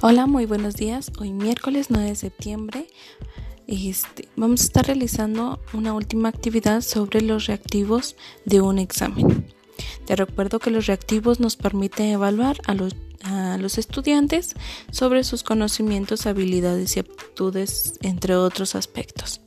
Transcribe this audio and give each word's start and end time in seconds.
Hola, 0.00 0.26
muy 0.26 0.46
buenos 0.46 0.76
días. 0.76 1.10
Hoy 1.18 1.32
miércoles 1.32 1.86
9 1.90 2.10
de 2.10 2.14
septiembre 2.14 2.86
este, 3.66 4.28
vamos 4.36 4.60
a 4.60 4.64
estar 4.64 4.86
realizando 4.86 5.58
una 5.72 5.92
última 5.92 6.28
actividad 6.28 6.82
sobre 6.82 7.20
los 7.20 7.46
reactivos 7.46 8.14
de 8.44 8.60
un 8.60 8.78
examen. 8.78 9.52
Te 10.06 10.14
recuerdo 10.14 10.60
que 10.60 10.70
los 10.70 10.86
reactivos 10.86 11.40
nos 11.40 11.56
permiten 11.56 12.06
evaluar 12.06 12.60
a 12.66 12.74
los 12.74 12.94
a 13.24 13.58
los 13.58 13.78
estudiantes 13.78 14.54
sobre 14.92 15.24
sus 15.24 15.42
conocimientos, 15.42 16.26
habilidades 16.26 16.96
y 16.96 17.00
aptitudes, 17.00 17.98
entre 18.00 18.36
otros 18.36 18.76
aspectos. 18.76 19.40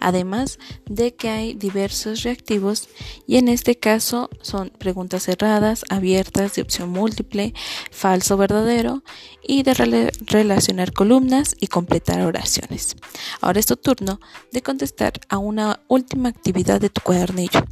Además 0.00 0.58
de 0.86 1.14
que 1.14 1.28
hay 1.28 1.54
diversos 1.54 2.22
reactivos 2.22 2.88
y 3.26 3.36
en 3.36 3.48
este 3.48 3.76
caso 3.76 4.30
son 4.42 4.70
preguntas 4.70 5.24
cerradas, 5.24 5.84
abiertas, 5.88 6.54
de 6.54 6.62
opción 6.62 6.90
múltiple, 6.90 7.54
falso, 7.90 8.36
verdadero 8.36 9.02
y 9.42 9.62
de 9.62 10.10
relacionar 10.26 10.92
columnas 10.92 11.54
y 11.60 11.66
completar 11.66 12.22
oraciones. 12.22 12.96
Ahora 13.40 13.60
es 13.60 13.66
tu 13.66 13.76
turno 13.76 14.20
de 14.52 14.62
contestar 14.62 15.12
a 15.28 15.38
una 15.38 15.80
última 15.88 16.28
actividad 16.28 16.80
de 16.80 16.90
tu 16.90 17.00
cuadernillo. 17.00 17.64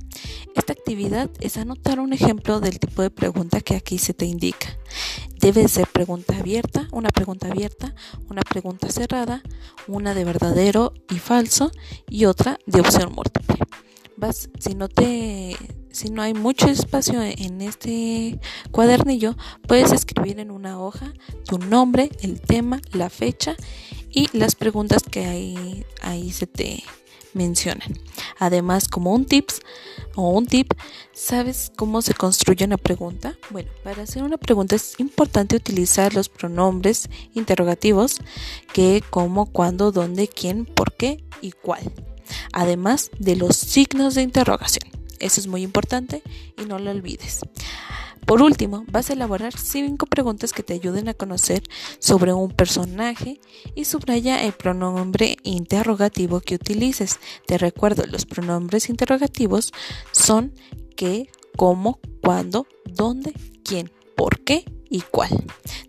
Esta 0.55 0.73
actividad 0.73 1.31
es 1.41 1.57
anotar 1.57 1.99
un 1.99 2.13
ejemplo 2.13 2.61
del 2.61 2.79
tipo 2.79 3.03
de 3.03 3.11
pregunta 3.11 3.61
que 3.61 3.75
aquí 3.75 3.99
se 3.99 4.13
te 4.13 4.27
indica. 4.27 4.77
Debe 5.43 5.67
ser 5.67 5.89
pregunta 5.89 6.39
abierta, 6.39 6.87
una 6.93 7.09
pregunta 7.09 7.49
abierta, 7.49 7.97
una 8.31 8.43
pregunta 8.43 8.89
cerrada, 8.91 9.43
una 9.89 10.15
de 10.15 10.25
verdadero 10.25 10.95
y 11.11 11.19
falso 11.19 11.73
y 12.09 12.27
otra 12.27 12.61
de 12.67 12.81
opción 12.81 13.13
múltiple. 13.13 13.57
Vas, 14.17 14.51
si 14.61 14.77
no 14.77 14.89
te 14.89 15.57
si 15.91 16.11
no 16.11 16.23
hay 16.23 16.33
mucho 16.33 16.69
espacio 16.69 17.21
en 17.21 17.61
este 17.61 18.39
cuadernillo, 18.71 19.35
puedes 19.67 19.91
escribir 19.91 20.39
en 20.39 20.53
una 20.53 20.81
hoja 20.81 21.13
tu 21.45 21.59
nombre, 21.59 22.11
el 22.21 22.41
tema, 22.41 22.81
la 22.93 23.11
fecha 23.11 23.57
y 24.11 24.29
las 24.33 24.55
preguntas 24.55 25.03
que 25.03 25.27
ahí, 25.27 25.85
ahí 26.03 26.31
se 26.31 26.47
te 26.47 26.85
mencionan. 27.35 27.99
Además, 28.39 28.89
como 28.89 29.13
un 29.13 29.25
tips 29.25 29.61
o 30.15 30.31
un 30.31 30.47
tip, 30.47 30.73
¿sabes 31.13 31.73
cómo 31.77 32.03
se 32.03 32.15
construye 32.15 32.65
una 32.65 32.77
pregunta? 32.77 33.37
Bueno, 33.51 33.71
para 33.83 34.03
hacer 34.03 34.23
una 34.23 34.37
pregunta 34.39 34.77
es 34.77 34.99
importante 34.99 35.57
utilizar 35.57 36.15
los 36.15 36.29
pronombres 36.29 37.09
interrogativos 37.35 38.19
que, 38.73 39.03
cómo, 39.11 39.47
cuándo, 39.47 39.93
dónde, 39.93 40.29
quién, 40.29 40.65
por 40.65 40.93
qué 40.95 41.25
y 41.41 41.53
cuál. 41.53 41.93
Además 42.53 43.11
de 43.19 43.37
los 43.37 43.57
signos 43.57 44.15
de 44.15 44.23
interrogación. 44.23 44.91
Eso 45.19 45.41
es 45.41 45.47
muy 45.47 45.63
importante 45.63 46.23
y 46.61 46.65
no 46.65 46.79
lo 46.79 46.91
olvides. 46.91 47.41
Por 48.27 48.41
último, 48.41 48.85
vas 48.91 49.11
a 49.11 49.13
elaborar 49.15 49.53
cinco 49.59 50.07
preguntas 50.07 50.53
que 50.53 50.63
te 50.63 50.75
ayuden 50.75 51.09
a 51.09 51.15
conocer 51.15 51.63
sobre 51.99 52.33
un 52.33 52.51
personaje 52.51 53.41
y 53.75 53.85
subraya 53.85 54.43
el 54.45 54.53
pronombre 54.53 55.37
interrogativo 55.43 56.41
que 56.41 56.55
utilices. 56.55 57.19
Te 57.47 57.59
recuerdo, 57.59 58.05
los 58.07 58.25
pronombres 58.25 58.89
interrogativos 58.89 59.73
son 60.13 60.55
qué, 60.97 61.31
cómo, 61.57 61.99
cuándo, 62.23 62.67
dónde, 62.87 63.35
quién, 63.65 63.91
por 64.17 64.41
qué 64.41 64.65
y 64.89 65.01
cuál. 65.01 65.31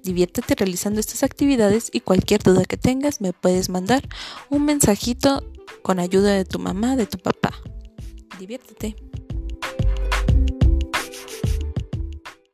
Diviértete 0.02 0.56
realizando 0.56 1.00
estas 1.00 1.24
actividades 1.24 1.90
y 1.94 2.00
cualquier 2.00 2.42
duda 2.42 2.66
que 2.66 2.78
tengas 2.78 3.22
me 3.22 3.34
puedes 3.34 3.70
mandar 3.70 4.08
un 4.50 4.66
mensajito 4.66 5.44
con 5.82 6.00
ayuda 6.00 6.32
de 6.32 6.46
tu 6.46 6.60
mamá, 6.60 6.96
de 6.96 7.06
tu 7.06 7.18
papá. 7.20 7.54
Diviértete. 8.40 8.96